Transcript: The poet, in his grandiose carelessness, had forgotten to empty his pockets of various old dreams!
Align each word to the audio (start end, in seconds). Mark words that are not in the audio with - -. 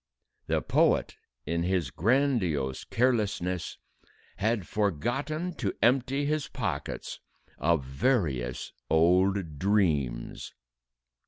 The 0.47 0.63
poet, 0.63 1.15
in 1.45 1.61
his 1.61 1.91
grandiose 1.91 2.85
carelessness, 2.85 3.77
had 4.37 4.65
forgotten 4.67 5.53
to 5.57 5.75
empty 5.79 6.25
his 6.25 6.47
pockets 6.47 7.19
of 7.59 7.85
various 7.85 8.73
old 8.89 9.59
dreams! 9.59 10.55